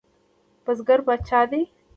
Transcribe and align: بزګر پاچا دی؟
بزګر 0.63 0.99
پاچا 1.05 1.41
دی؟ 1.49 1.61